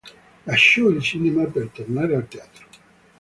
Lasciò 0.45 0.87
il 0.87 0.99
cinema 1.03 1.45
per 1.45 1.67
tornare 1.69 2.15
al 2.15 2.27
teatro. 2.27 2.65